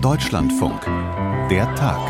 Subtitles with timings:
[0.00, 0.84] Deutschlandfunk.
[1.50, 2.00] Der Tag.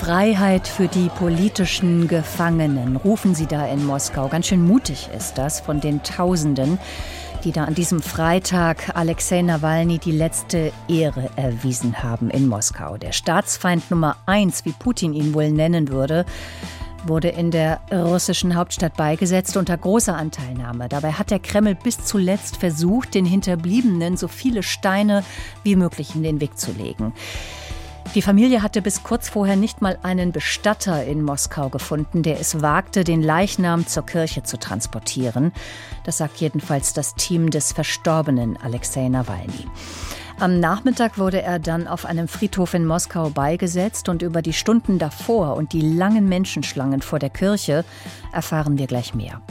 [0.00, 4.28] Freiheit für die politischen Gefangenen, rufen sie da in Moskau.
[4.28, 6.78] Ganz schön mutig ist das von den Tausenden,
[7.44, 12.96] die da an diesem Freitag Alexei Nawalny die letzte Ehre erwiesen haben in Moskau.
[12.96, 16.24] Der Staatsfeind Nummer eins, wie Putin ihn wohl nennen würde,
[17.06, 20.88] wurde in der russischen Hauptstadt beigesetzt unter großer Anteilnahme.
[20.88, 25.24] Dabei hat der Kreml bis zuletzt versucht, den Hinterbliebenen so viele Steine
[25.62, 27.12] wie möglich in den Weg zu legen.
[28.14, 32.60] Die Familie hatte bis kurz vorher nicht mal einen Bestatter in Moskau gefunden, der es
[32.60, 35.52] wagte, den Leichnam zur Kirche zu transportieren.
[36.04, 39.68] Das sagt jedenfalls das Team des verstorbenen Alexei Nawalny.
[40.40, 44.98] Am Nachmittag wurde er dann auf einem Friedhof in Moskau beigesetzt und über die Stunden
[44.98, 47.84] davor und die langen Menschenschlangen vor der Kirche
[48.32, 49.42] erfahren wir gleich mehr.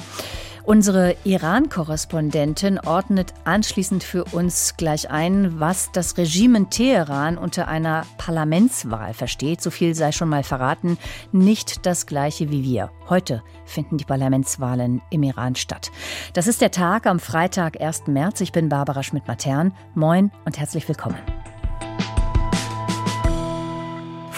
[0.70, 8.06] Unsere Iran-Korrespondentin ordnet anschließend für uns gleich ein, was das Regime in Teheran unter einer
[8.20, 9.61] Parlamentswahl versteht.
[9.64, 11.00] So viel sei schon mal verraten.
[11.31, 12.92] Nicht das gleiche wie wir.
[13.09, 15.89] Heute finden die Parlamentswahlen im Iran statt.
[16.34, 18.06] Das ist der Tag am Freitag, 1.
[18.06, 18.39] März.
[18.42, 19.73] Ich bin Barbara Schmidt-Matern.
[19.95, 21.17] Moin und herzlich willkommen.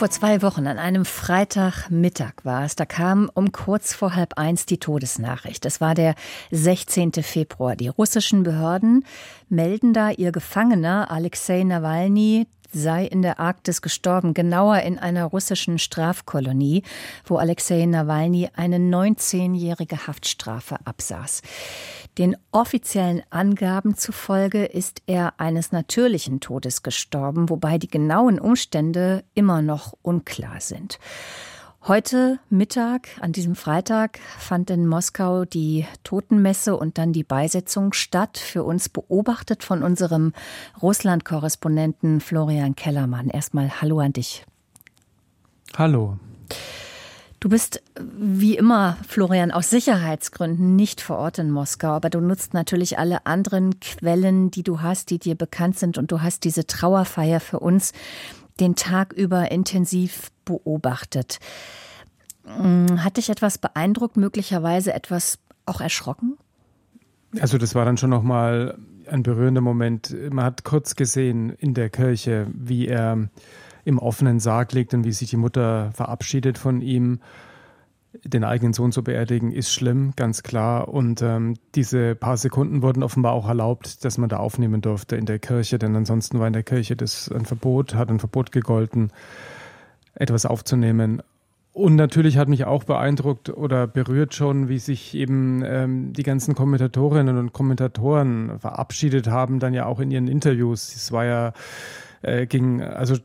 [0.02, 4.66] Vor zwei Wochen, an einem Freitagmittag war es, da kam um kurz vor halb eins
[4.66, 5.64] die Todesnachricht.
[5.64, 6.16] Es war der
[6.50, 7.14] 16.
[7.22, 7.76] Februar.
[7.76, 9.06] Die russischen Behörden
[9.48, 15.78] melden da, ihr Gefangener Alexei Nawalny, sei in der Arktis gestorben, genauer in einer russischen
[15.78, 16.82] Strafkolonie,
[17.26, 21.44] wo Alexei Nawalny eine 19-jährige Haftstrafe absaß.
[22.17, 29.62] Den offiziellen Angaben zufolge ist er eines natürlichen Todes gestorben, wobei die genauen Umstände immer
[29.62, 31.00] noch unklar sind.
[31.88, 38.38] Heute Mittag, an diesem Freitag, fand in Moskau die Totenmesse und dann die Beisetzung statt.
[38.38, 40.34] Für uns beobachtet von unserem
[40.80, 43.30] Russland-Korrespondenten Florian Kellermann.
[43.30, 44.45] Erstmal Hallo an dich.
[45.76, 46.20] Hallo.
[47.42, 52.54] Du bist wie immer, Florian, aus Sicherheitsgründen nicht vor Ort in Moskau, aber du nutzt
[52.54, 56.68] natürlich alle anderen Quellen, die du hast, die dir bekannt sind und du hast diese
[56.68, 57.94] Trauerfeier für uns
[58.60, 61.40] den Tag über intensiv beobachtet.
[62.46, 66.38] Hm, hat dich etwas beeindruckt, möglicherweise etwas auch erschrocken?
[67.40, 68.78] Also das war dann schon noch mal
[69.10, 70.16] ein berührender Moment.
[70.32, 73.30] Man hat kurz gesehen in der Kirche, wie er
[73.86, 77.19] im offenen Sarg liegt und wie sich die Mutter verabschiedet von ihm.
[78.25, 80.89] Den eigenen Sohn zu beerdigen ist schlimm, ganz klar.
[80.89, 85.25] Und ähm, diese paar Sekunden wurden offenbar auch erlaubt, dass man da aufnehmen durfte in
[85.25, 89.11] der Kirche, denn ansonsten war in der Kirche das ein Verbot, hat ein Verbot gegolten,
[90.13, 91.23] etwas aufzunehmen.
[91.73, 96.53] Und natürlich hat mich auch beeindruckt oder berührt schon, wie sich eben ähm, die ganzen
[96.53, 100.93] Kommentatorinnen und Kommentatoren verabschiedet haben, dann ja auch in ihren Interviews.
[100.93, 101.53] Es war ja
[102.23, 103.15] äh, ging also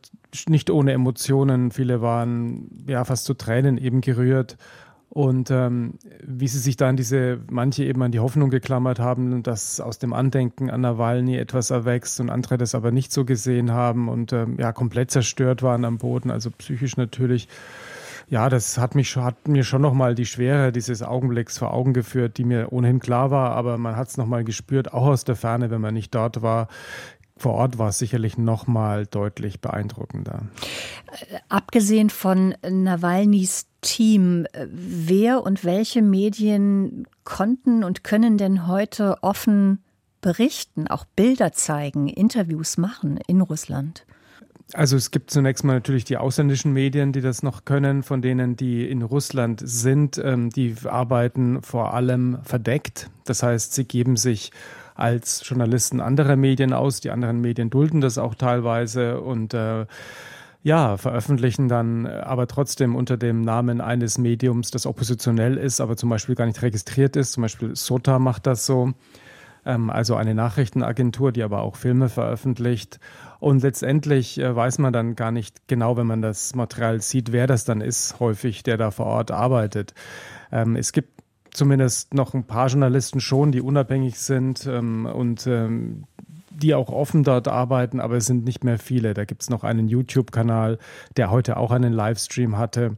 [0.49, 1.71] nicht ohne Emotionen.
[1.71, 4.57] Viele waren ja fast zu Tränen eben gerührt.
[5.09, 9.81] Und ähm, wie sie sich dann diese, manche eben an die Hoffnung geklammert haben, dass
[9.81, 14.09] aus dem Andenken an Nawalny etwas erwächst und andere das aber nicht so gesehen haben
[14.09, 17.49] und ähm, ja komplett zerstört waren am Boden, also psychisch natürlich.
[18.29, 22.39] Ja, das hat mich hat mir schon nochmal die Schwere dieses Augenblicks vor Augen geführt,
[22.39, 25.71] die mir ohnehin klar war, aber man hat es nochmal gespürt, auch aus der Ferne,
[25.71, 26.67] wenn man nicht dort war,
[27.39, 30.43] vor Ort war es sicherlich noch mal deutlich beeindruckender.
[31.49, 39.85] Abgesehen von Nawalnys Team, wer und welche Medien konnten und können denn heute offen
[40.21, 44.07] berichten, auch Bilder zeigen, Interviews machen in Russland?
[44.73, 48.57] Also es gibt zunächst mal natürlich die ausländischen Medien, die das noch können, von denen,
[48.57, 50.19] die in Russland sind.
[50.19, 53.09] Ähm, die arbeiten vor allem verdeckt.
[53.25, 54.51] Das heißt, sie geben sich
[54.97, 57.01] als Journalisten anderer Medien aus.
[57.01, 59.87] Die anderen Medien dulden das auch teilweise und äh,
[60.63, 66.09] ja, veröffentlichen dann aber trotzdem unter dem Namen eines Mediums, das oppositionell ist, aber zum
[66.09, 67.33] Beispiel gar nicht registriert ist.
[67.33, 68.93] Zum Beispiel Sota macht das so.
[69.65, 73.01] Ähm, also eine Nachrichtenagentur, die aber auch Filme veröffentlicht.
[73.39, 77.47] Und letztendlich äh, weiß man dann gar nicht genau, wenn man das Material sieht, wer
[77.47, 79.93] das dann ist, häufig, der da vor Ort arbeitet.
[80.51, 81.16] Ähm, es gibt
[81.57, 86.05] zumindest noch ein paar Journalisten schon, die unabhängig sind ähm, und ähm,
[86.51, 89.15] die auch offen dort arbeiten, aber es sind nicht mehr viele.
[89.15, 90.79] Da gibt es noch einen YouTube-Kanal,
[91.17, 92.97] der heute auch einen Livestream hatte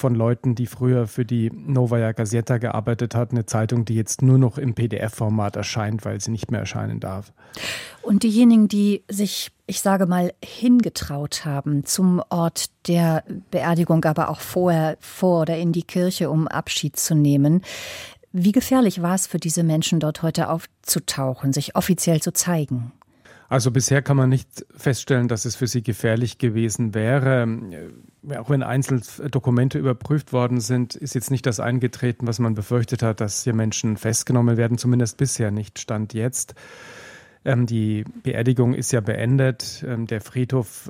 [0.00, 4.38] von Leuten, die früher für die Novaya Gazeta gearbeitet hat, eine Zeitung, die jetzt nur
[4.38, 7.32] noch im PDF-Format erscheint, weil sie nicht mehr erscheinen darf.
[8.02, 14.40] Und diejenigen, die sich, ich sage mal, hingetraut haben zum Ort der Beerdigung, aber auch
[14.40, 17.62] vorher vor oder in die Kirche, um Abschied zu nehmen,
[18.32, 22.92] Wie gefährlich war es für diese Menschen dort heute aufzutauchen, sich offiziell zu zeigen?
[23.50, 27.48] Also bisher kann man nicht feststellen, dass es für sie gefährlich gewesen wäre.
[28.38, 33.02] Auch wenn einzelne Dokumente überprüft worden sind, ist jetzt nicht das eingetreten, was man befürchtet
[33.02, 36.54] hat, dass hier Menschen festgenommen werden, zumindest bisher nicht, stand jetzt.
[37.44, 39.84] Ähm, die Beerdigung ist ja beendet.
[39.84, 40.88] Ähm, der Friedhof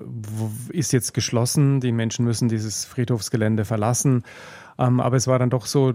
[0.69, 1.81] ist jetzt geschlossen.
[1.81, 4.23] Die Menschen müssen dieses Friedhofsgelände verlassen.
[4.79, 5.95] Ähm, aber es war dann doch so,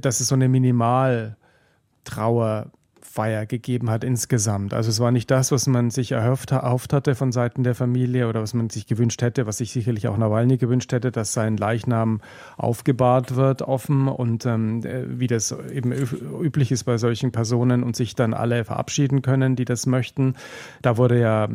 [0.00, 2.70] dass es so eine Minimaltrauer
[3.18, 4.72] Feier gegeben hat insgesamt.
[4.72, 8.28] Also es war nicht das, was man sich erhofft, erhofft hatte von Seiten der Familie
[8.28, 11.56] oder was man sich gewünscht hätte, was sich sicherlich auch Nawalny gewünscht hätte, dass sein
[11.56, 12.20] Leichnam
[12.56, 18.14] aufgebahrt wird offen und ähm, wie das eben üblich ist bei solchen Personen und sich
[18.14, 20.34] dann alle verabschieden können, die das möchten.
[20.80, 21.48] Da wurde ja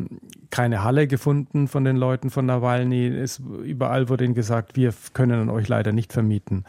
[0.50, 3.06] keine Halle gefunden von den Leuten von Nawalny.
[3.06, 6.64] Es, überall wurde ihnen gesagt, wir können euch leider nicht vermieten.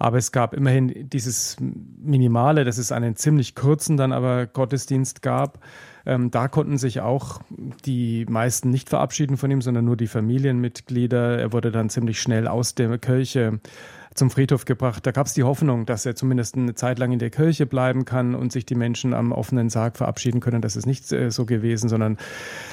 [0.00, 5.58] Aber es gab immerhin dieses Minimale, dass es einen ziemlich kurzen dann aber Gottesdienst gab.
[6.06, 7.42] Ähm, da konnten sich auch
[7.84, 11.38] die meisten nicht verabschieden von ihm, sondern nur die Familienmitglieder.
[11.38, 13.60] Er wurde dann ziemlich schnell aus der Kirche
[14.14, 15.06] zum Friedhof gebracht.
[15.06, 18.04] Da gab es die Hoffnung, dass er zumindest eine Zeit lang in der Kirche bleiben
[18.04, 20.60] kann und sich die Menschen am offenen Sarg verabschieden können.
[20.60, 22.18] Das ist nicht äh, so gewesen, sondern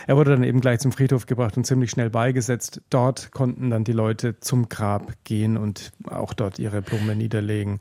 [0.08, 2.82] er wurde dann eben gleich zum Friedhof gebracht und ziemlich schnell beigesetzt.
[2.90, 7.80] Dort konnten dann die Leute zum Grab gehen und auch dort ihre Blume niederlegen.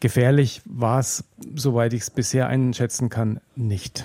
[0.00, 1.24] Gefährlich war es,
[1.54, 4.04] soweit ich es bisher einschätzen kann, nicht.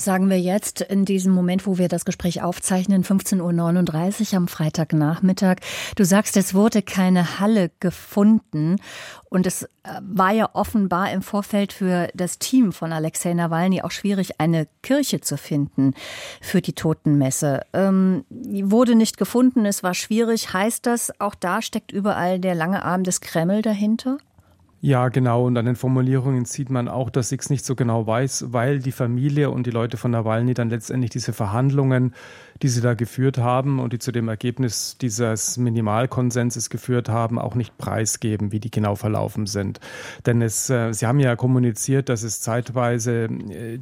[0.00, 5.56] Sagen wir jetzt in diesem Moment, wo wir das Gespräch aufzeichnen, 15.39 Uhr am Freitagnachmittag.
[5.94, 8.76] Du sagst, es wurde keine Halle gefunden.
[9.28, 9.68] Und es äh,
[10.00, 15.20] war ja offenbar im Vorfeld für das Team von Alexei Nawalny auch schwierig, eine Kirche
[15.20, 15.92] zu finden
[16.40, 17.60] für die Totenmesse.
[17.74, 20.54] Ähm, wurde nicht gefunden, es war schwierig.
[20.54, 24.16] Heißt das, auch da steckt überall der lange Arm des Kreml dahinter?
[24.82, 25.46] Ja, genau.
[25.46, 28.92] Und an den Formulierungen sieht man auch, dass es nicht so genau weiß, weil die
[28.92, 32.14] Familie und die Leute von Nawalny dann letztendlich diese Verhandlungen,
[32.62, 37.54] die sie da geführt haben und die zu dem Ergebnis dieses Minimalkonsenses geführt haben, auch
[37.54, 39.80] nicht preisgeben, wie die genau verlaufen sind.
[40.26, 43.78] Denn es, äh, sie haben ja kommuniziert, dass es zeitweise äh,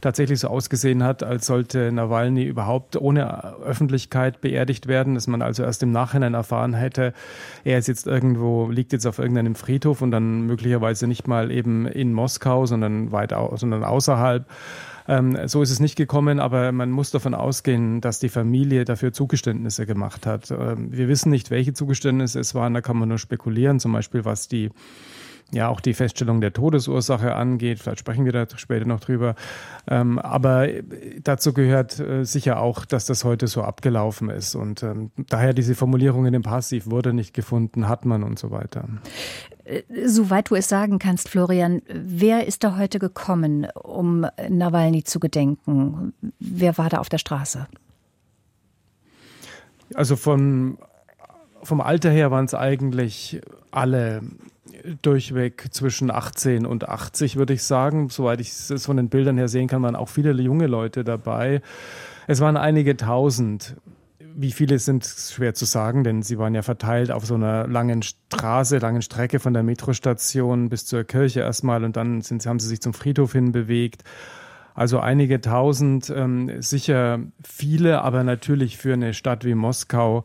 [0.00, 5.62] tatsächlich so ausgesehen hat, als sollte Nawalny überhaupt ohne Öffentlichkeit beerdigt werden, dass man also
[5.62, 7.14] erst im Nachhinein erfahren hätte,
[7.64, 11.86] er ist jetzt irgendwo, liegt jetzt auf irgendeinem Friedhof und dann möglicherweise nicht mal eben
[11.86, 14.46] in Moskau, sondern weit au sondern außerhalb.
[15.08, 19.12] Ähm, so ist es nicht gekommen, aber man muss davon ausgehen, dass die Familie dafür
[19.12, 20.50] Zugeständnisse gemacht hat.
[20.50, 24.24] Ähm, wir wissen nicht, welche Zugeständnisse es waren, da kann man nur spekulieren, zum Beispiel
[24.24, 24.70] was die
[25.52, 27.78] ja auch die Feststellung der Todesursache angeht.
[27.78, 29.34] Vielleicht sprechen wir da später noch drüber.
[29.86, 30.68] Ähm, aber
[31.22, 34.54] dazu gehört äh, sicher auch, dass das heute so abgelaufen ist.
[34.54, 38.50] Und ähm, daher diese Formulierung in dem Passiv wurde nicht gefunden, hat man und so
[38.50, 38.88] weiter.
[39.64, 45.20] Äh, soweit du es sagen kannst, Florian, wer ist da heute gekommen, um Nawalny zu
[45.20, 46.14] gedenken?
[46.38, 47.66] Wer war da auf der Straße?
[49.94, 50.78] Also von,
[51.62, 54.22] vom Alter her waren es eigentlich alle
[55.02, 58.08] durchweg zwischen 18 und 80, würde ich sagen.
[58.08, 61.62] Soweit ich es von den Bildern her sehen kann, waren auch viele junge Leute dabei.
[62.26, 63.76] Es waren einige tausend.
[64.34, 68.02] Wie viele sind schwer zu sagen, denn sie waren ja verteilt auf so einer langen
[68.02, 72.68] Straße, langen Strecke von der Metrostation bis zur Kirche erstmal und dann sind, haben sie
[72.68, 74.04] sich zum Friedhof hin bewegt.
[74.74, 80.24] Also einige tausend, ähm, sicher viele, aber natürlich für eine Stadt wie Moskau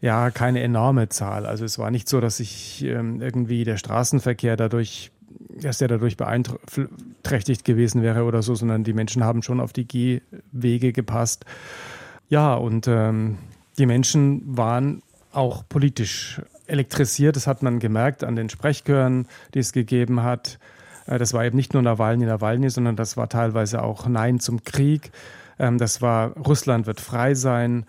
[0.00, 1.46] ja keine enorme Zahl.
[1.46, 5.10] Also es war nicht so, dass sich ähm, irgendwie der Straßenverkehr dadurch
[5.62, 9.86] dass der dadurch beeinträchtigt gewesen wäre oder so, sondern die Menschen haben schon auf die
[9.86, 11.44] Gehwege gepasst.
[12.28, 13.38] Ja, und ähm,
[13.78, 15.02] die Menschen waren
[15.32, 17.36] auch politisch elektrisiert.
[17.36, 20.58] Das hat man gemerkt an den Sprechchören, die es gegeben hat.
[21.06, 24.62] Äh, das war eben nicht nur Nawalny, Nawalny, sondern das war teilweise auch Nein zum
[24.64, 25.10] Krieg.
[25.58, 27.86] Ähm, das war Russland wird frei sein.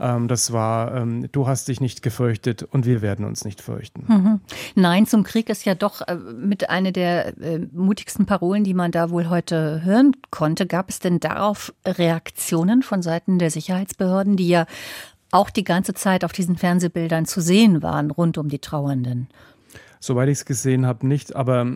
[0.00, 4.04] Ähm, das war, ähm, du hast dich nicht gefürchtet und wir werden uns nicht fürchten.
[4.06, 4.40] Mhm.
[4.74, 8.90] Nein zum Krieg ist ja doch äh, mit einer der äh, mutigsten Parolen, die man
[8.90, 10.66] da wohl heute hören konnte.
[10.66, 14.66] Gab es denn darauf Reaktionen von Seiten der Sicherheitsbehörden, die ja
[15.30, 19.28] auch die ganze Zeit auf diesen Fernsehbildern zu sehen waren, rund um die Trauernden?
[20.00, 21.66] Soweit ich es gesehen habe, nicht, aber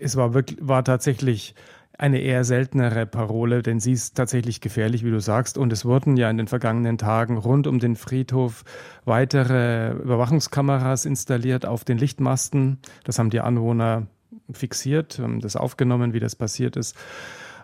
[0.00, 1.54] es war wirklich, war tatsächlich
[1.98, 5.58] eine eher seltenere Parole, denn sie ist tatsächlich gefährlich, wie du sagst.
[5.58, 8.64] Und es wurden ja in den vergangenen Tagen rund um den Friedhof
[9.04, 12.78] weitere Überwachungskameras installiert auf den Lichtmasten.
[13.02, 14.06] Das haben die Anwohner
[14.50, 16.96] fixiert, das aufgenommen, wie das passiert ist.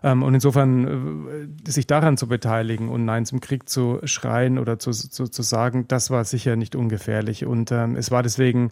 [0.02, 4.78] Ähm, und insofern äh, sich daran zu beteiligen und Nein zum Krieg zu schreien oder
[4.78, 7.46] zu, zu, zu sagen, das war sicher nicht ungefährlich.
[7.46, 8.70] Und ähm, es war deswegen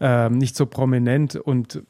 [0.00, 1.84] ähm, nicht so prominent und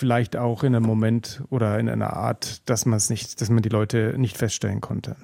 [0.00, 3.62] vielleicht auch in einem Moment oder in einer Art, dass man es nicht, dass man
[3.62, 5.14] die Leute nicht feststellen konnte.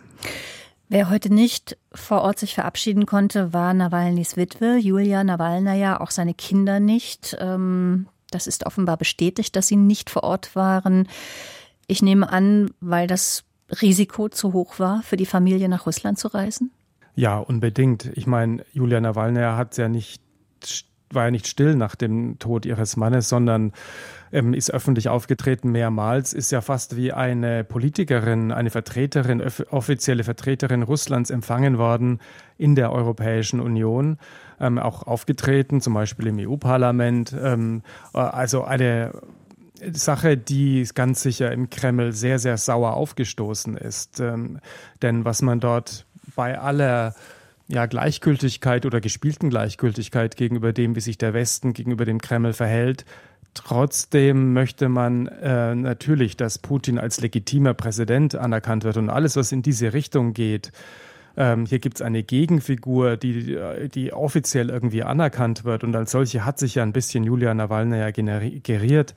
[0.88, 6.34] Wer heute nicht vor Ort sich verabschieden konnte, war Nawalnys Witwe, Julia Nawalnaja, auch seine
[6.34, 7.36] Kinder nicht.
[7.40, 11.08] Ähm, das ist offenbar bestätigt, dass sie nicht vor Ort waren.
[11.86, 13.44] Ich nehme an, weil das
[13.80, 16.70] Risiko zu hoch war, für die Familie nach Russland zu reisen?
[17.14, 18.04] Ja, unbedingt.
[18.14, 20.22] Ich meine, Julia Nawalnaja hat ja nicht
[21.10, 23.72] war ja nicht still nach dem Tod ihres Mannes, sondern
[24.32, 30.82] ähm, ist öffentlich aufgetreten mehrmals, ist ja fast wie eine Politikerin, eine Vertreterin, offizielle Vertreterin
[30.82, 32.20] Russlands empfangen worden
[32.58, 34.18] in der Europäischen Union,
[34.60, 37.34] ähm, auch aufgetreten, zum Beispiel im EU-Parlament.
[37.40, 37.82] Ähm,
[38.14, 39.12] äh, also eine
[39.92, 44.20] Sache, die ganz sicher im Kreml sehr, sehr sauer aufgestoßen ist.
[44.20, 44.58] Ähm,
[45.02, 47.14] denn was man dort bei aller
[47.68, 53.04] ja, Gleichgültigkeit oder gespielten Gleichgültigkeit gegenüber dem, wie sich der Westen gegenüber dem Kreml verhält.
[53.54, 59.50] Trotzdem möchte man äh, natürlich, dass Putin als legitimer Präsident anerkannt wird und alles, was
[59.50, 60.72] in diese Richtung geht.
[61.38, 66.44] Ähm, hier gibt es eine Gegenfigur, die, die offiziell irgendwie anerkannt wird und als solche
[66.44, 69.14] hat sich ja ein bisschen Julia Nawalny generiert.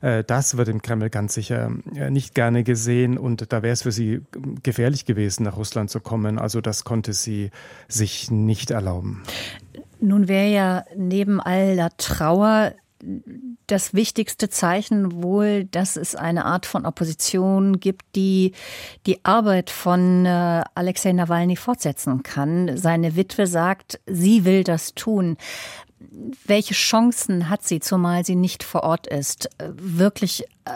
[0.00, 3.82] Äh, das wird im Kreml ganz sicher äh, nicht gerne gesehen und da wäre es
[3.82, 4.22] für sie
[4.62, 6.38] gefährlich gewesen, nach Russland zu kommen.
[6.38, 7.50] Also das konnte sie
[7.88, 9.22] sich nicht erlauben.
[10.00, 12.72] Nun wäre ja neben all der Trauer
[13.66, 18.52] das wichtigste Zeichen wohl, dass es eine Art von Opposition gibt, die
[19.06, 22.76] die Arbeit von äh, Alexei Nawalny fortsetzen kann.
[22.76, 25.36] Seine Witwe sagt, sie will das tun
[26.46, 30.70] welche Chancen hat sie, zumal sie nicht vor Ort ist, äh, wirklich äh,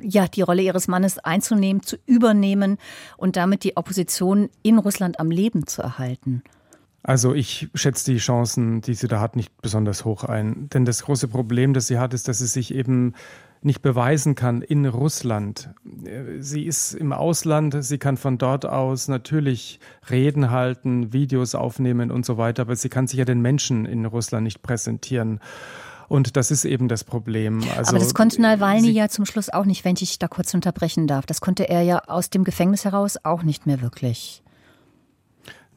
[0.00, 2.78] ja die Rolle ihres Mannes einzunehmen, zu übernehmen
[3.16, 6.42] und damit die Opposition in Russland am Leben zu erhalten?
[7.02, 10.68] Also ich schätze die Chancen, die sie da hat, nicht besonders hoch ein.
[10.68, 13.14] Denn das große Problem, das sie hat, ist, dass sie sich eben
[13.62, 15.70] nicht beweisen kann in Russland.
[16.38, 22.24] Sie ist im Ausland, sie kann von dort aus natürlich Reden halten, Videos aufnehmen und
[22.24, 25.40] so weiter, aber sie kann sich ja den Menschen in Russland nicht präsentieren.
[26.08, 27.62] Und das ist eben das Problem.
[27.76, 31.06] Also, aber das konnte Nawalny ja zum Schluss auch nicht, wenn ich da kurz unterbrechen
[31.06, 31.24] darf.
[31.24, 34.42] Das konnte er ja aus dem Gefängnis heraus auch nicht mehr wirklich.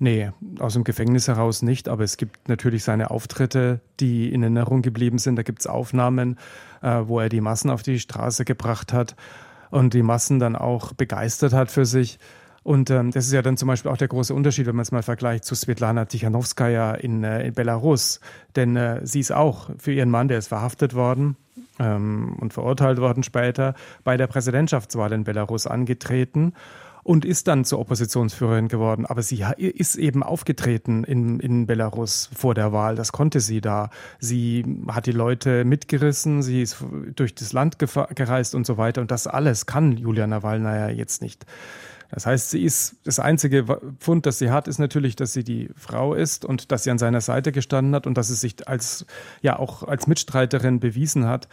[0.04, 4.82] Nee, aus dem Gefängnis heraus nicht, aber es gibt natürlich seine Auftritte, die in Erinnerung
[4.82, 5.38] geblieben sind.
[5.38, 6.38] Da gibt es Aufnahmen,
[6.82, 9.16] äh, wo er die Massen auf die Straße gebracht hat
[9.72, 12.20] und die Massen dann auch begeistert hat für sich.
[12.64, 14.92] Und ähm, das ist ja dann zum Beispiel auch der große Unterschied, wenn man es
[14.92, 18.20] mal vergleicht zu Svetlana Tichanowskaja in, äh, in Belarus.
[18.58, 21.38] Denn äh, sie ist auch für ihren Mann, der ist verhaftet worden
[21.80, 26.52] ähm, und verurteilt worden später, bei der Präsidentschaftswahl in Belarus angetreten
[27.04, 29.06] und ist dann zur Oppositionsführerin geworden.
[29.06, 32.96] Aber sie ist eben aufgetreten in, in Belarus vor der Wahl.
[32.96, 33.90] Das konnte sie da.
[34.20, 36.78] Sie hat die Leute mitgerissen, sie ist
[37.16, 39.02] durch das Land gereist und so weiter.
[39.02, 41.46] Und das alles kann Julia Nawalnaja jetzt nicht.
[42.10, 43.66] Das heißt, sie ist das einzige
[44.00, 47.00] Pfund, das sie hat, ist natürlich, dass sie die Frau ist und dass sie an
[47.00, 49.08] seiner Seite gestanden hat und dass sie sich als
[49.42, 51.48] ja auch als Mitstreiterin bewiesen hat.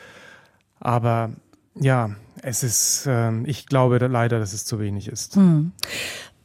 [0.79, 1.31] Aber
[1.75, 2.11] ja,
[2.43, 5.37] es ist, äh, ich glaube leider, dass es zu wenig ist.
[5.37, 5.73] Hm.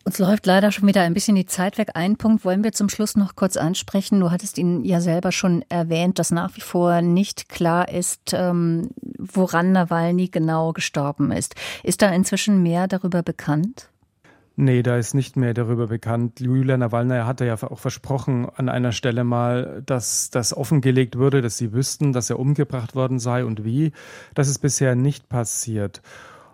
[0.08, 1.90] Uns läuft leider schon wieder ein bisschen die Zeit weg.
[1.96, 4.20] Einen Punkt wollen wir zum Schluss noch kurz ansprechen.
[4.20, 8.92] Du hattest ihn ja selber schon erwähnt, dass nach wie vor nicht klar ist, ähm,
[9.18, 11.56] woran Nawalny genau gestorben ist.
[11.82, 13.90] Ist da inzwischen mehr darüber bekannt?
[14.58, 16.40] Nee, da ist nicht mehr darüber bekannt.
[16.40, 21.58] Julia Nawalna hatte ja auch versprochen an einer Stelle mal, dass das offengelegt würde, dass
[21.58, 23.92] sie wüssten, dass er umgebracht worden sei und wie.
[24.34, 26.02] Das ist bisher nicht passiert.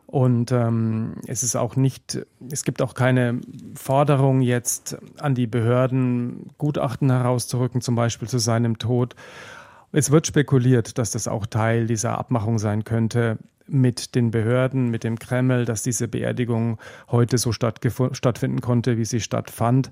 [0.07, 3.39] Und ähm, es ist auch nicht, es gibt auch keine
[3.75, 9.15] Forderung jetzt an die Behörden, Gutachten herauszurücken, zum Beispiel zu seinem Tod.
[9.91, 13.37] Es wird spekuliert, dass das auch Teil dieser Abmachung sein könnte,
[13.71, 16.77] mit den Behörden, mit dem Kreml, dass diese Beerdigung
[17.09, 19.91] heute so stattfinden konnte, wie sie stattfand.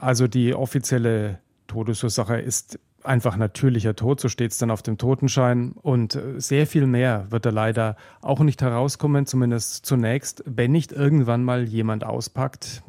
[0.00, 5.72] Also die offizielle Todesursache ist einfach natürlicher Tod, so steht es dann auf dem Totenschein.
[5.82, 10.92] Und äh, sehr viel mehr wird da leider auch nicht herauskommen, zumindest zunächst, wenn nicht
[10.92, 12.82] irgendwann mal jemand auspackt,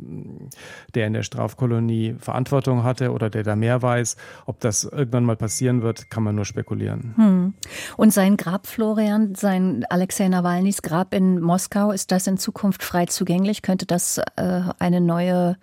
[0.94, 4.16] der in der Strafkolonie Verantwortung hatte oder der da mehr weiß.
[4.46, 7.14] Ob das irgendwann mal passieren wird, kann man nur spekulieren.
[7.16, 7.54] Hm.
[7.98, 13.06] Und sein Grab, Florian, sein Alexei Nawalnys Grab in Moskau, ist das in Zukunft frei
[13.06, 13.62] zugänglich?
[13.62, 15.58] Könnte das äh, eine neue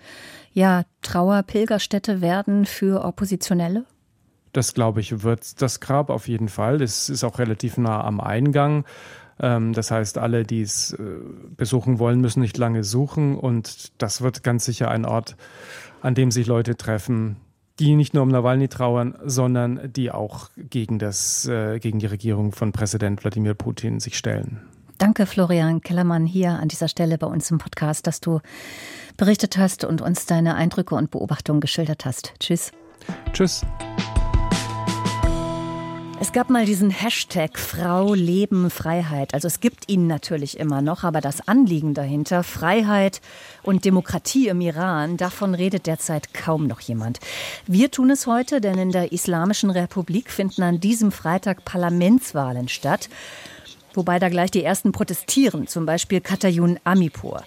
[0.53, 3.87] ja, Trauerpilgerstätte werden für Oppositionelle?
[4.53, 6.83] Das glaube ich, wird das Grab auf jeden Fall.
[6.83, 8.85] Es ist auch relativ nah am Eingang.
[9.41, 11.03] Ähm, das heißt, alle, die es äh,
[11.57, 13.37] besuchen wollen, müssen nicht lange suchen.
[13.37, 15.37] Und das wird ganz sicher ein Ort,
[16.01, 17.37] an dem sich Leute treffen,
[17.79, 22.53] die nicht nur um Nawalny trauern, sondern die auch gegen, das, äh, gegen die Regierung
[22.53, 24.61] von Präsident Wladimir Putin sich stellen.
[24.99, 28.41] Danke, Florian Kellermann, hier an dieser Stelle bei uns im Podcast, dass du
[29.17, 32.35] berichtet hast und uns deine Eindrücke und Beobachtungen geschildert hast.
[32.39, 32.71] Tschüss.
[33.33, 33.63] Tschüss.
[36.23, 39.35] Es gab mal diesen Hashtag Frau, Leben, Freiheit.
[39.35, 43.21] Also es gibt ihn natürlich immer noch, aber das Anliegen dahinter, Freiheit
[43.65, 47.19] und Demokratie im Iran, davon redet derzeit kaum noch jemand.
[47.67, 53.09] Wir tun es heute, denn in der Islamischen Republik finden an diesem Freitag Parlamentswahlen statt.
[53.93, 57.43] Wobei da gleich die ersten protestieren, zum Beispiel Katayun Amipur.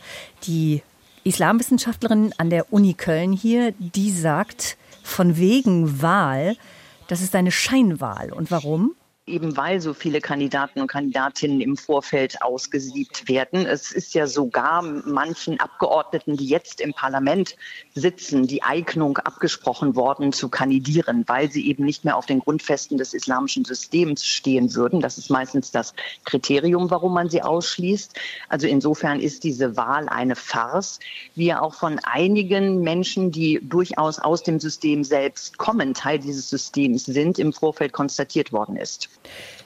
[0.47, 0.83] Die
[1.23, 6.57] Islamwissenschaftlerin an der Uni Köln hier, die sagt, von wegen Wahl,
[7.07, 8.31] das ist eine Scheinwahl.
[8.31, 8.95] Und warum?
[9.27, 13.65] Eben weil so viele Kandidaten und Kandidatinnen im Vorfeld ausgesiebt werden.
[13.65, 17.55] Es ist ja sogar manchen Abgeordneten, die jetzt im Parlament
[17.95, 22.99] sitzen, die Eignung abgesprochen worden zu kandidieren, weil sie eben nicht mehr auf den Grundfesten
[22.99, 25.01] des islamischen Systems stehen würden.
[25.01, 28.13] Das ist meistens das Kriterium, warum man sie ausschließt.
[28.49, 30.99] Also insofern ist diese Wahl eine Farce,
[31.33, 36.47] wie ja auch von einigen Menschen, die durchaus aus dem System selbst kommen, Teil dieses
[36.51, 39.09] Systems sind, im Vorfeld konstatiert worden ist.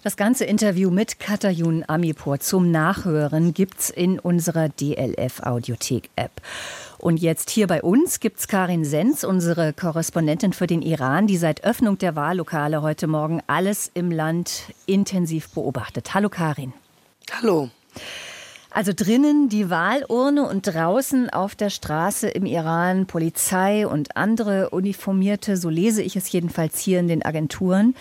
[0.01, 6.31] Das ganze Interview mit Katayun Amipur zum Nachhören gibt's in unserer DLF Audiothek App.
[6.97, 11.65] Und jetzt hier bei uns gibt's Karin Senz, unsere Korrespondentin für den Iran, die seit
[11.65, 16.13] Öffnung der Wahllokale heute Morgen alles im Land intensiv beobachtet.
[16.13, 16.71] Hallo Karin.
[17.31, 17.69] Hallo.
[18.71, 25.57] Also drinnen die Wahlurne und draußen auf der Straße im Iran Polizei und andere Uniformierte,
[25.57, 27.95] so lese ich es jedenfalls hier in den Agenturen.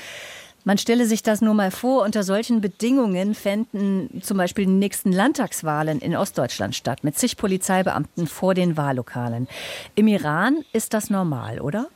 [0.64, 5.12] Man stelle sich das nur mal vor, unter solchen Bedingungen fänden zum Beispiel die nächsten
[5.12, 9.48] Landtagswahlen in Ostdeutschland statt, mit zig Polizeibeamten vor den Wahllokalen.
[9.94, 11.88] Im Iran ist das normal, oder?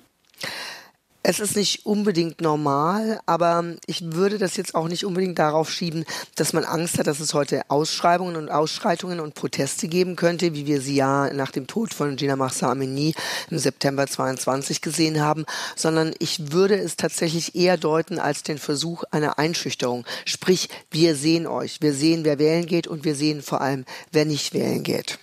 [1.25, 6.05] Es ist nicht unbedingt normal, aber ich würde das jetzt auch nicht unbedingt darauf schieben,
[6.35, 10.67] dass man Angst hat, dass es heute Ausschreibungen und Ausschreitungen und Proteste geben könnte, wie
[10.67, 13.15] wir sie ja nach dem Tod von Gina Mahsa Amini
[13.51, 15.45] im September 22 gesehen haben,
[15.77, 20.05] sondern ich würde es tatsächlich eher deuten als den Versuch einer Einschüchterung.
[20.25, 24.25] Sprich, wir sehen euch, wir sehen, wer wählen geht und wir sehen vor allem, wer
[24.25, 25.21] nicht wählen geht.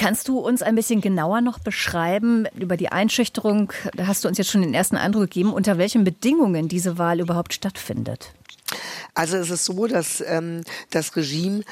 [0.00, 3.70] Kannst du uns ein bisschen genauer noch beschreiben über die Einschüchterung?
[3.94, 7.20] Da hast du uns jetzt schon den ersten Eindruck gegeben, unter welchen Bedingungen diese Wahl
[7.20, 8.32] überhaupt stattfindet.
[9.12, 11.64] Also es ist so, dass ähm, das Regime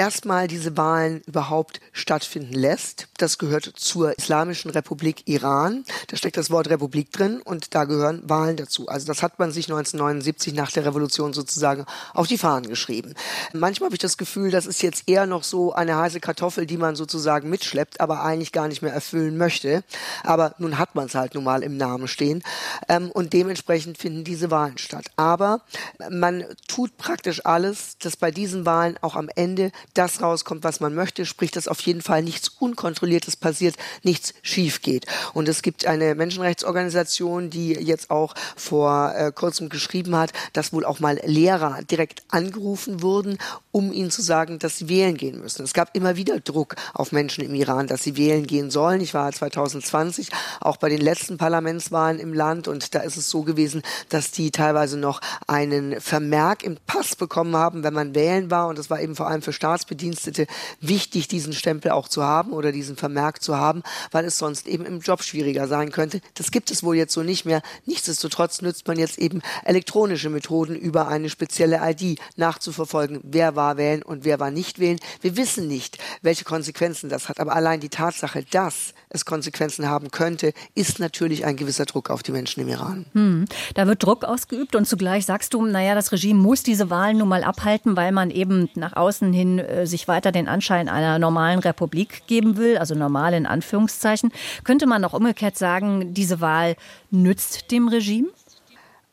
[0.00, 3.08] erstmal diese Wahlen überhaupt stattfinden lässt.
[3.18, 5.84] Das gehört zur Islamischen Republik Iran.
[6.06, 8.88] Da steckt das Wort Republik drin und da gehören Wahlen dazu.
[8.88, 11.84] Also das hat man sich 1979 nach der Revolution sozusagen
[12.14, 13.12] auf die Fahnen geschrieben.
[13.52, 16.78] Manchmal habe ich das Gefühl, das ist jetzt eher noch so eine heiße Kartoffel, die
[16.78, 19.84] man sozusagen mitschleppt, aber eigentlich gar nicht mehr erfüllen möchte.
[20.24, 22.42] Aber nun hat man es halt nun mal im Namen stehen
[22.88, 25.10] ähm, und dementsprechend finden diese Wahlen statt.
[25.16, 25.60] Aber
[26.08, 30.94] man tut praktisch alles, dass bei diesen Wahlen auch am Ende das rauskommt, was man
[30.94, 35.06] möchte, sprich, dass auf jeden Fall nichts Unkontrolliertes passiert, nichts schief geht.
[35.34, 40.84] Und es gibt eine Menschenrechtsorganisation, die jetzt auch vor äh, kurzem geschrieben hat, dass wohl
[40.84, 43.38] auch mal Lehrer direkt angerufen wurden,
[43.72, 45.64] um ihnen zu sagen, dass sie wählen gehen müssen.
[45.64, 49.00] Es gab immer wieder Druck auf Menschen im Iran, dass sie wählen gehen sollen.
[49.00, 50.28] Ich war 2020
[50.60, 54.50] auch bei den letzten Parlamentswahlen im Land und da ist es so gewesen, dass die
[54.50, 58.68] teilweise noch einen Vermerk im Pass bekommen haben, wenn man wählen war.
[58.68, 60.46] Und das war eben vor allem für Staats Staatsbedienstete
[60.80, 64.84] wichtig, diesen Stempel auch zu haben oder diesen Vermerk zu haben, weil es sonst eben
[64.84, 66.20] im Job schwieriger sein könnte.
[66.34, 67.62] Das gibt es wohl jetzt so nicht mehr.
[67.86, 74.02] Nichtsdestotrotz nützt man jetzt eben elektronische Methoden über eine spezielle ID nachzuverfolgen, wer war wählen
[74.02, 74.98] und wer war nicht wählen.
[75.20, 80.10] Wir wissen nicht, welche Konsequenzen das hat, aber allein die Tatsache, dass es Konsequenzen haben
[80.10, 83.06] könnte, ist natürlich ein gewisser Druck auf die Menschen im Iran.
[83.12, 83.44] Hm.
[83.74, 87.28] Da wird Druck ausgeübt und zugleich sagst du, naja, das Regime muss diese Wahlen nun
[87.28, 91.58] mal abhalten, weil man eben nach außen hin äh, sich weiter den Anschein einer normalen
[91.58, 94.32] Republik geben will, also normal in Anführungszeichen.
[94.64, 96.76] Könnte man auch umgekehrt sagen, diese Wahl
[97.10, 98.28] nützt dem Regime?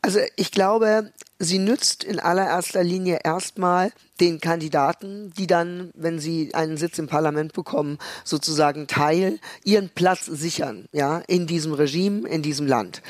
[0.02, 6.54] Also ich glaube, sie nützt in allererster Linie erstmal den Kandidaten, die dann, wenn sie
[6.54, 12.42] einen Sitz im Parlament bekommen, sozusagen Teil, ihren Platz sichern, ja, in diesem Regime, in
[12.42, 13.02] diesem Land.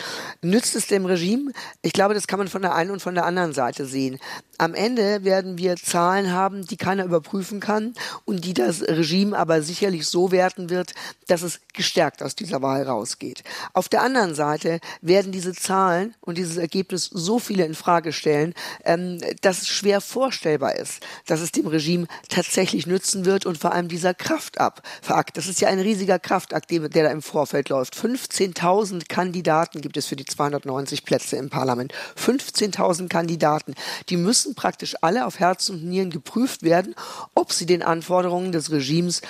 [0.42, 1.52] Nützt es dem Regime?
[1.82, 4.18] Ich glaube, das kann man von der einen und von der anderen Seite sehen.
[4.58, 9.62] Am Ende werden wir Zahlen haben, die keiner überprüfen kann und die das Regime aber
[9.62, 10.94] sicherlich so werten wird,
[11.28, 13.44] dass es gestärkt aus dieser Wahl rausgeht.
[13.72, 18.54] Auf der anderen Seite werden diese Zahlen und dieses Ergebnis so viele in Frage stellen,
[18.84, 23.72] ähm, dass es schwer vorstellbar ist, dass es dem Regime tatsächlich nützen wird und vor
[23.72, 25.36] allem dieser Kraftakt.
[25.36, 27.94] Das ist ja ein riesiger Kraftakt, der da im Vorfeld läuft.
[27.94, 31.94] 15.000 Kandidaten gibt es für die 290 Plätze im Parlament.
[32.16, 33.74] 15.000 Kandidaten.
[34.08, 36.94] Die müssen praktisch alle auf Herz und Nieren geprüft werden,
[37.34, 39.22] ob sie den Anforderungen des Regimes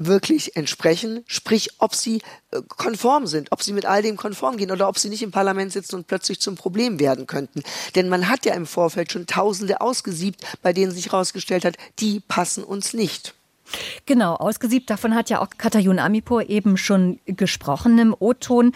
[0.00, 4.70] wirklich entsprechen, sprich, ob sie äh, konform sind, ob sie mit all dem konform gehen
[4.70, 7.62] oder ob sie nicht im Parlament sitzen und plötzlich zum Problem werden könnten.
[7.94, 12.20] Denn man hat ja im Vorfeld schon Tausende ausgesiebt, bei denen sich herausgestellt hat, die
[12.20, 13.34] passen uns nicht.
[14.06, 14.90] Genau, ausgesiebt.
[14.90, 18.72] Davon hat ja auch Katayun Amipur eben schon gesprochen im O-Ton.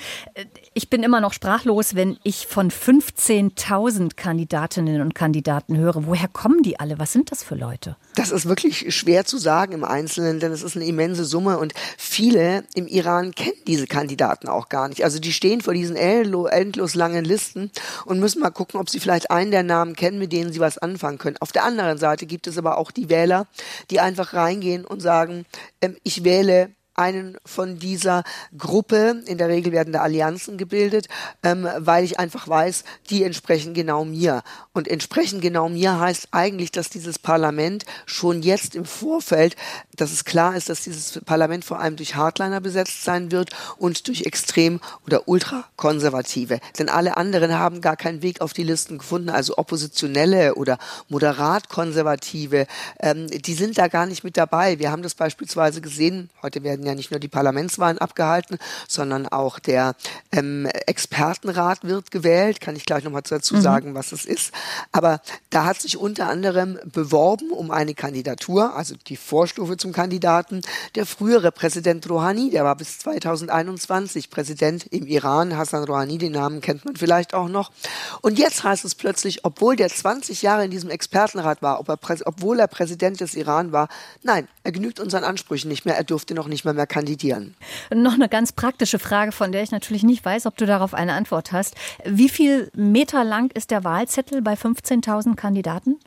[0.74, 6.06] Ich bin immer noch sprachlos, wenn ich von 15.000 Kandidatinnen und Kandidaten höre.
[6.06, 6.98] Woher kommen die alle?
[6.98, 7.96] Was sind das für Leute?
[8.14, 11.74] Das ist wirklich schwer zu sagen im Einzelnen, denn es ist eine immense Summe und
[11.96, 15.04] viele im Iran kennen diese Kandidaten auch gar nicht.
[15.04, 17.70] Also die stehen vor diesen endlos langen Listen
[18.04, 20.78] und müssen mal gucken, ob sie vielleicht einen der Namen kennen, mit denen sie was
[20.78, 21.36] anfangen können.
[21.40, 23.46] Auf der anderen Seite gibt es aber auch die Wähler,
[23.90, 25.46] die einfach reingehen und sagen,
[25.80, 28.24] ähm, ich wähle einen von dieser
[28.56, 29.22] Gruppe.
[29.26, 31.08] In der Regel werden da Allianzen gebildet,
[31.42, 34.42] ähm, weil ich einfach weiß, die entsprechen genau mir.
[34.72, 39.56] Und entsprechen genau mir heißt eigentlich, dass dieses Parlament schon jetzt im Vorfeld,
[39.96, 44.08] dass es klar ist, dass dieses Parlament vor allem durch Hardliner besetzt sein wird und
[44.08, 46.58] durch extrem oder ultrakonservative.
[46.78, 50.78] Denn alle anderen haben gar keinen Weg auf die Listen gefunden, also Oppositionelle oder
[51.08, 52.66] moderat konservative,
[53.00, 54.78] ähm, die sind da gar nicht mit dabei.
[54.78, 59.26] Wir haben das beispielsweise gesehen, heute werden werden ja nicht nur die Parlamentswahlen abgehalten, sondern
[59.26, 59.94] auch der
[60.32, 62.60] ähm, Expertenrat wird gewählt.
[62.60, 63.60] Kann ich gleich nochmal dazu mhm.
[63.60, 64.52] sagen, was es ist.
[64.92, 65.20] Aber
[65.50, 70.60] da hat sich unter anderem beworben um eine Kandidatur, also die Vorstufe zum Kandidaten,
[70.94, 75.56] der frühere Präsident Rouhani, der war bis 2021 Präsident im Iran.
[75.56, 77.72] Hassan Rouhani, den Namen kennt man vielleicht auch noch.
[78.20, 81.98] Und jetzt heißt es plötzlich, obwohl der 20 Jahre in diesem Expertenrat war, ob er,
[82.26, 83.88] obwohl er Präsident des Iran war,
[84.22, 87.54] nein, er genügt unseren Ansprüchen nicht mehr, er durfte noch nicht mehr mehr kandidieren.
[87.94, 91.12] Noch eine ganz praktische Frage, von der ich natürlich nicht weiß, ob du darauf eine
[91.12, 91.74] Antwort hast.
[92.04, 96.00] Wie viel Meter lang ist der Wahlzettel bei 15.000 Kandidaten?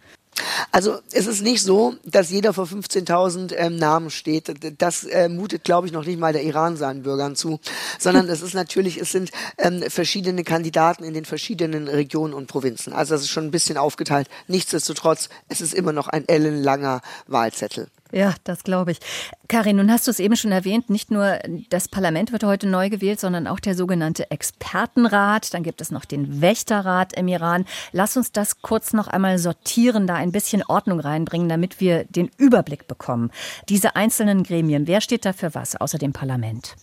[0.72, 4.54] Also es ist nicht so, dass jeder vor 15.000 ähm, Namen steht.
[4.80, 7.60] Das äh, mutet, glaube ich, noch nicht mal der Iran seinen Bürgern zu,
[8.00, 12.94] sondern es ist natürlich, es sind ähm, verschiedene Kandidaten in den verschiedenen Regionen und Provinzen.
[12.94, 14.30] Also das ist schon ein bisschen aufgeteilt.
[14.48, 17.88] Nichtsdestotrotz, es ist immer noch ein ellenlanger Wahlzettel.
[18.12, 19.00] Ja, das glaube ich.
[19.48, 21.40] Karin, nun hast du es eben schon erwähnt, nicht nur
[21.70, 25.54] das Parlament wird heute neu gewählt, sondern auch der sogenannte Expertenrat.
[25.54, 27.66] Dann gibt es noch den Wächterrat im Iran.
[27.92, 32.30] Lass uns das kurz noch einmal sortieren, da ein bisschen Ordnung reinbringen, damit wir den
[32.38, 33.32] Überblick bekommen.
[33.70, 36.76] Diese einzelnen Gremien, wer steht da für was außer dem Parlament?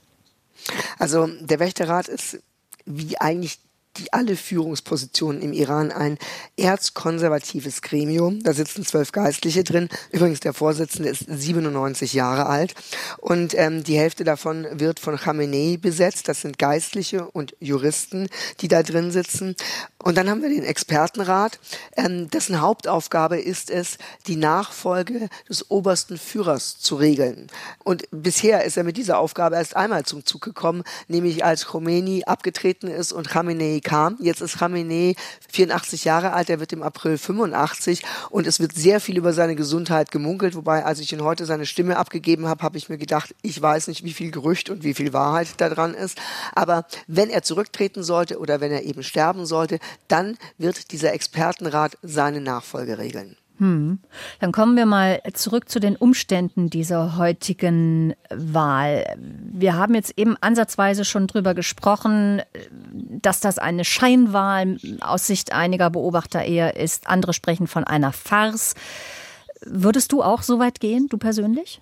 [0.99, 2.39] Also der Wächterrat ist
[2.87, 3.59] wie eigentlich
[3.97, 6.19] die alle Führungspositionen im Iran ein
[6.57, 8.43] erzkonservatives Gremium.
[8.43, 9.89] Da sitzen zwölf Geistliche drin.
[10.11, 12.75] Übrigens, der Vorsitzende ist 97 Jahre alt.
[13.19, 16.29] Und ähm, die Hälfte davon wird von Khamenei besetzt.
[16.29, 18.29] Das sind Geistliche und Juristen,
[18.61, 19.55] die da drin sitzen.
[20.05, 21.59] Und dann haben wir den Expertenrat,
[21.97, 27.47] ähm, dessen Hauptaufgabe ist es, die Nachfolge des obersten Führers zu regeln.
[27.85, 32.25] Und bisher ist er mit dieser Aufgabe erst einmal zum Zug gekommen, nämlich als Khomeini
[32.25, 34.17] abgetreten ist und Khamenei kam.
[34.19, 35.15] Jetzt ist Khamenei
[35.53, 39.55] 84 Jahre alt, er wird im April 85 und es wird sehr viel über seine
[39.55, 40.57] Gesundheit gemunkelt.
[40.57, 43.87] Wobei, als ich ihn heute seine Stimme abgegeben habe, habe ich mir gedacht, ich weiß
[43.89, 46.19] nicht, wie viel Gerücht und wie viel Wahrheit da dran ist.
[46.55, 51.97] Aber wenn er zurücktreten sollte oder wenn er eben sterben sollte, dann wird dieser Expertenrat
[52.03, 53.37] seine Nachfolge regeln.
[53.59, 54.01] Hm.
[54.41, 59.05] Dann kommen wir mal zurück zu den Umständen dieser heutigen Wahl.
[59.17, 62.43] Wir haben jetzt eben ansatzweise schon drüber gesprochen,
[63.25, 67.07] dass das eine Scheinwahl aus Sicht einiger Beobachter eher ist.
[67.07, 68.75] Andere sprechen von einer Farce.
[69.65, 71.81] Würdest du auch so weit gehen, du persönlich?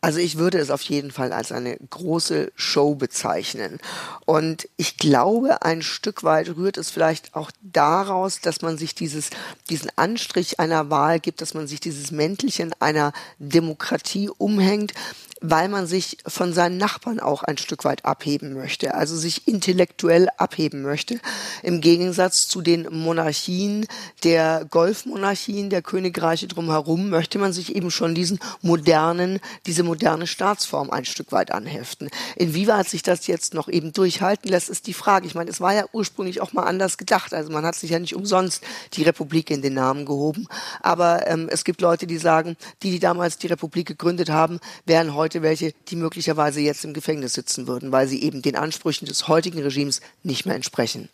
[0.00, 3.78] Also ich würde es auf jeden Fall als eine große Show bezeichnen.
[4.26, 9.30] Und ich glaube, ein Stück weit rührt es vielleicht auch daraus, dass man sich dieses,
[9.70, 14.92] diesen Anstrich einer Wahl gibt, dass man sich dieses Mäntelchen einer Demokratie umhängt
[15.40, 20.28] weil man sich von seinen Nachbarn auch ein Stück weit abheben möchte, also sich intellektuell
[20.36, 21.20] abheben möchte.
[21.62, 23.86] Im Gegensatz zu den Monarchien
[24.24, 30.90] der Golfmonarchien, der Königreiche drumherum, möchte man sich eben schon diesen modernen, diese moderne Staatsform
[30.90, 32.08] ein Stück weit anheften.
[32.36, 35.26] Inwieweit sich das jetzt noch eben durchhalten lässt, ist die Frage.
[35.26, 37.32] Ich meine, es war ja ursprünglich auch mal anders gedacht.
[37.32, 40.46] Also man hat sich ja nicht umsonst die Republik in den Namen gehoben.
[40.80, 45.14] Aber ähm, es gibt Leute, die sagen, die, die damals die Republik gegründet haben, wären
[45.14, 49.04] heute heute welche, die möglicherweise jetzt im Gefängnis sitzen würden, weil sie eben den Ansprüchen
[49.04, 51.10] des heutigen Regimes nicht mehr entsprechen.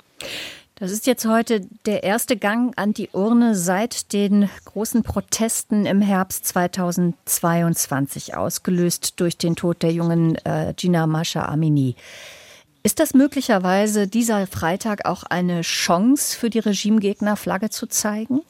[0.77, 6.01] Das ist jetzt heute der erste Gang an die Urne seit den großen Protesten im
[6.01, 11.97] Herbst 2022, ausgelöst durch den Tod der jungen äh, Gina Mascha Amini.
[12.85, 18.43] Ist das möglicherweise dieser Freitag auch eine Chance für die Regimegegner, Flagge zu zeigen?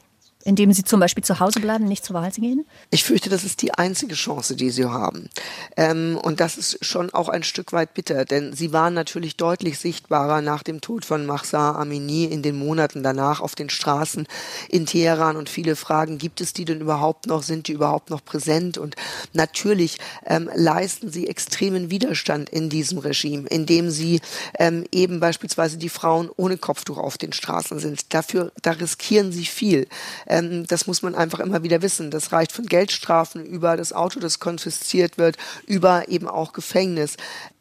[0.45, 2.65] Indem sie zum Beispiel zu Hause bleiben, nicht zur Wahl gehen?
[2.91, 5.29] Ich fürchte, das ist die einzige Chance, die sie haben.
[5.75, 9.79] Ähm, und das ist schon auch ein Stück weit bitter, denn sie waren natürlich deutlich
[9.79, 14.27] sichtbarer nach dem Tod von Mahsa Amini in den Monaten danach auf den Straßen
[14.69, 18.23] in Teheran und viele fragen, gibt es die denn überhaupt noch, sind die überhaupt noch
[18.23, 18.77] präsent?
[18.77, 18.95] Und
[19.33, 24.21] natürlich ähm, leisten sie extremen Widerstand in diesem Regime, indem sie
[24.59, 28.13] ähm, eben beispielsweise die Frauen ohne Kopftuch auf den Straßen sind.
[28.13, 29.87] Dafür, da riskieren sie viel.
[30.35, 32.11] Ähm, das muss man einfach immer wieder wissen.
[32.11, 37.17] Das reicht von Geldstrafen über das Auto, das konfisziert wird, über eben auch Gefängnis.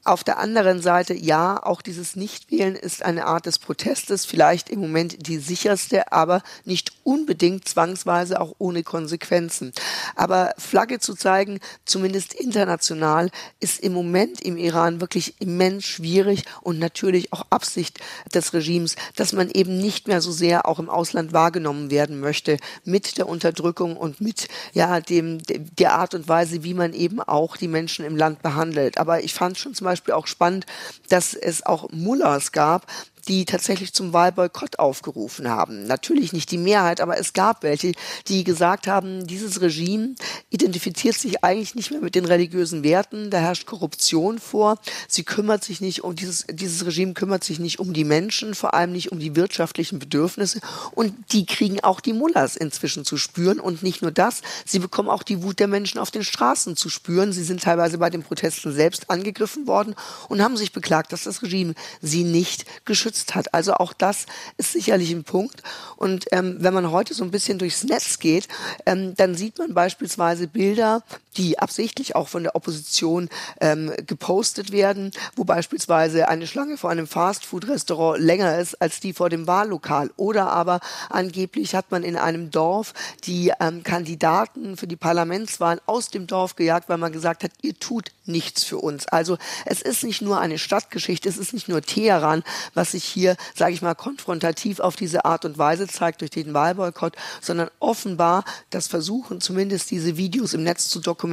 [0.07, 4.81] Auf der anderen Seite, ja, auch dieses Nichtwählen ist eine Art des Protestes, vielleicht im
[4.81, 9.73] Moment die sicherste, aber nicht unbedingt zwangsweise auch ohne Konsequenzen.
[10.15, 16.79] Aber Flagge zu zeigen, zumindest international, ist im Moment im Iran wirklich immens schwierig und
[16.79, 17.99] natürlich auch Absicht
[18.35, 22.59] des Regimes, dass man eben nicht mehr so sehr auch im Ausland wahrgenommen werden möchte
[22.85, 27.57] mit der Unterdrückung und mit ja dem der Art und Weise, wie man eben auch
[27.57, 28.99] die Menschen im Land behandelt.
[28.99, 30.67] Aber ich fand schon zum Beispiel Beispiel auch spannend,
[31.09, 32.87] dass es auch Mullahs gab,
[33.25, 35.87] die tatsächlich zum Wahlboykott aufgerufen haben.
[35.87, 37.93] Natürlich nicht die Mehrheit, aber es gab welche,
[38.29, 40.15] die gesagt haben, dieses Regime
[40.51, 44.79] identifiziert sich eigentlich nicht mehr mit den religiösen Werten, da herrscht Korruption vor.
[45.09, 48.75] Sie kümmert sich nicht um dieses, dieses Regime kümmert sich nicht um die Menschen, vor
[48.75, 50.61] allem nicht um die wirtschaftlichen Bedürfnisse
[50.93, 55.09] und die kriegen auch die Mullahs inzwischen zu spüren und nicht nur das, sie bekommen
[55.09, 57.33] auch die Wut der Menschen auf den Straßen zu spüren.
[57.33, 59.95] Sie sind teilweise bei den Protesten selbst angegriffen worden
[60.29, 63.55] und haben sich beklagt, dass das Regime sie nicht geschützt unterstützt hat.
[63.55, 65.63] Also auch das ist sicherlich ein Punkt.
[65.97, 68.49] Und ähm, wenn man heute so ein bisschen durchs Netz geht,
[68.87, 71.03] ähm, dann sieht man beispielsweise Bilder,
[71.37, 73.29] die absichtlich auch von der Opposition
[73.61, 79.31] ähm, gepostet werden, wo beispielsweise eine Schlange vor einem Fastfood-Restaurant länger ist als die vor
[79.31, 80.11] dem Wahllokal.
[80.17, 82.95] Oder aber angeblich hat man in einem Dorf
[83.25, 87.79] die ähm, Kandidaten für die Parlamentswahlen aus dem Dorf gejagt, weil man gesagt hat, ihr
[87.79, 89.07] tut nichts für uns.
[89.09, 92.43] Also es ist nicht nur eine Stadtgeschichte, es ist nicht nur Teheran,
[92.73, 96.55] was sich hier, sage ich mal, konfrontativ auf diese Art und Weise zeigt durch den
[96.55, 101.24] Wahlboykott, sondern offenbar das Versuchen, zumindest diese Videos im Netz zu dokumentieren,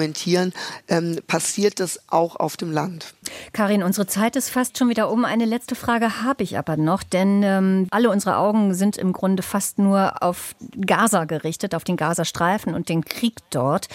[0.88, 3.14] ähm, passiert das auch auf dem Land.
[3.54, 5.26] Karin, unsere Zeit ist fast schon wieder um.
[5.26, 9.44] Eine letzte Frage habe ich aber noch, denn ähm, alle unsere Augen sind im Grunde
[9.44, 13.88] fast nur auf Gaza gerichtet, auf den Gazastreifen und den Krieg dort.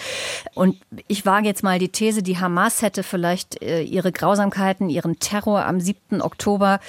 [0.53, 5.19] Und ich wage jetzt mal die These, die Hamas hätte vielleicht äh, ihre Grausamkeiten, ihren
[5.19, 6.21] Terror am 7.
[6.21, 6.79] Oktober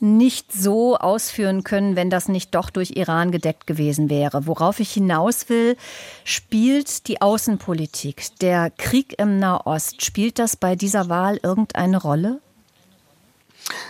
[0.00, 4.46] nicht so ausführen können, wenn das nicht doch durch Iran gedeckt gewesen wäre.
[4.46, 5.76] Worauf ich hinaus will,
[6.24, 12.40] spielt die Außenpolitik, der Krieg im Nahost, spielt das bei dieser Wahl irgendeine Rolle?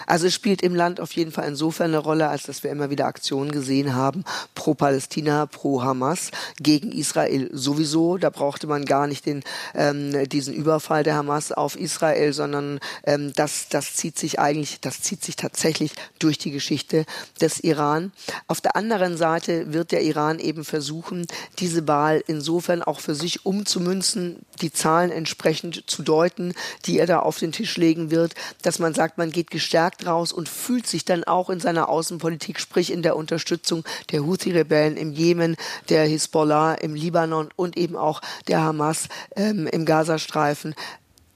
[0.07, 2.91] Also es spielt im Land auf jeden Fall insofern eine Rolle, als dass wir immer
[2.91, 8.19] wieder Aktionen gesehen haben, pro Palästina, pro Hamas, gegen Israel sowieso.
[8.19, 9.43] Da brauchte man gar nicht den,
[9.75, 15.03] ähm, diesen Überfall der Hamas auf Israel, sondern ähm, das, das zieht sich eigentlich, das
[15.03, 17.05] zieht sich tatsächlich durch die Geschichte
[17.41, 18.13] des Iran.
[18.47, 21.27] Auf der anderen Seite wird der Iran eben versuchen,
[21.59, 26.55] diese Wahl insofern auch für sich umzumünzen, die Zahlen entsprechend zu deuten,
[26.87, 30.33] die er da auf den Tisch legen wird, dass man sagt, man geht gestärkt raus
[30.33, 35.13] und fühlt sich dann auch in seiner Außenpolitik, sprich in der Unterstützung der Houthi-Rebellen im
[35.13, 35.55] Jemen,
[35.89, 40.75] der Hisbollah im Libanon und eben auch der Hamas ähm, im Gazastreifen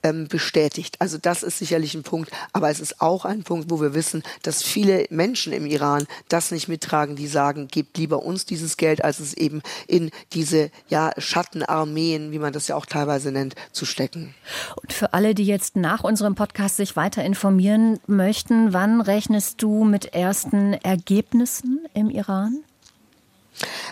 [0.04, 1.00] ähm, bestätigt.
[1.00, 4.22] Also das ist sicherlich ein Punkt, aber es ist auch ein Punkt, wo wir wissen,
[4.42, 9.02] dass viele Menschen im Iran das nicht mittragen, die sagen, gebt lieber uns dieses Geld,
[9.02, 13.86] als es eben in diese ja, Schattenarmeen, wie man das ja auch teilweise nennt, zu
[13.86, 14.34] stecken.
[14.80, 19.84] Und für alle, die jetzt nach unserem Podcast sich weiter informieren möchten, wann rechnest du
[19.84, 22.62] mit ersten Ergebnissen im Iran?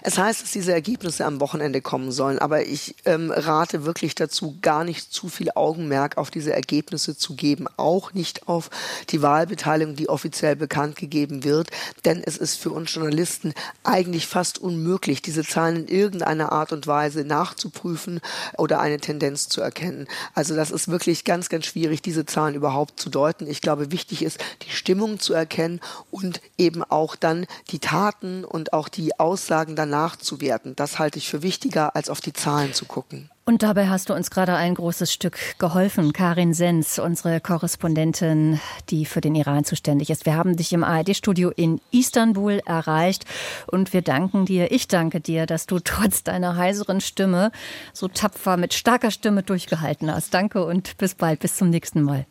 [0.03, 4.59] Es heißt, dass diese Ergebnisse am Wochenende kommen sollen, aber ich ähm, rate wirklich dazu,
[4.61, 8.71] gar nicht zu viel Augenmerk auf diese Ergebnisse zu geben, auch nicht auf
[9.11, 11.71] die Wahlbeteiligung, die offiziell bekannt gegeben wird,
[12.05, 16.87] denn es ist für uns Journalisten eigentlich fast unmöglich, diese Zahlen in irgendeiner Art und
[16.87, 18.21] Weise nachzuprüfen
[18.59, 20.09] oder eine Tendenz zu erkennen.
[20.35, 23.47] Also das ist wirklich ganz, ganz schwierig, diese Zahlen überhaupt zu deuten.
[23.47, 28.73] Ich glaube, wichtig ist, die Stimmung zu erkennen und eben auch dann die Taten und
[28.73, 30.75] auch die Aussagen Aussagen danach zu werten.
[30.77, 33.29] Das halte ich für wichtiger, als auf die Zahlen zu gucken.
[33.45, 36.15] Und dabei hast du uns gerade ein großes Stück geholfen.
[36.15, 40.25] Karin Sens, unsere Korrespondentin, die für den Iran zuständig ist.
[40.25, 43.27] Wir haben dich im ARD-Studio in Istanbul erreicht
[43.67, 47.53] und wir danken dir, ich danke dir, dass du trotz deiner heiseren Stimme
[47.93, 50.33] so tapfer mit starker Stimme durchgehalten hast.
[50.33, 52.25] Danke und bis bald, bis zum nächsten Mal.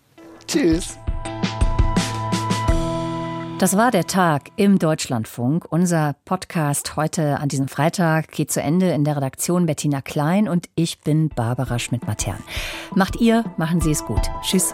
[0.48, 0.98] Tschüss.
[3.62, 5.68] Das war der Tag im Deutschlandfunk.
[5.70, 10.68] Unser Podcast heute an diesem Freitag geht zu Ende in der Redaktion Bettina Klein und
[10.74, 12.44] ich bin Barbara Schmidt-Matern.
[12.96, 14.32] Macht ihr, machen Sie es gut.
[14.42, 14.74] Tschüss.